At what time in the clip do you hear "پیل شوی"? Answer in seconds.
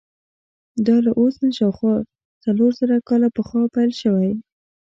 3.75-4.31